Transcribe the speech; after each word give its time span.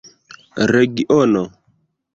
regiono 0.73 1.43